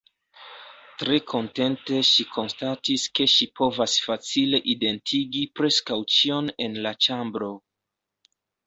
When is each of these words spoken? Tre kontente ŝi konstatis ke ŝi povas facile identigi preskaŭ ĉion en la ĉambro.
Tre 1.01 1.17
kontente 1.31 1.99
ŝi 2.07 2.25
konstatis 2.37 3.05
ke 3.19 3.29
ŝi 3.35 3.49
povas 3.61 3.99
facile 4.09 4.63
identigi 4.77 5.47
preskaŭ 5.61 6.03
ĉion 6.17 6.55
en 6.69 6.83
la 6.89 6.99
ĉambro. 7.09 7.55